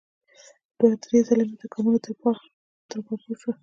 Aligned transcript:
دوه 0.77 0.91
ـ 0.97 0.99
درې 1.03 1.19
ځلې 1.27 1.43
مې 1.49 1.55
د 1.61 1.63
ګامونو 1.73 1.99
ترپا 2.05 2.31
تر 2.89 2.97
غوږ 3.05 3.21
شوه. 3.41 3.51